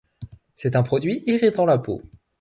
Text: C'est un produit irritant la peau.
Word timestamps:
C'est 0.55 0.75
un 0.75 0.81
produit 0.81 1.21
irritant 1.27 1.67
la 1.67 1.77
peau. 1.77 2.01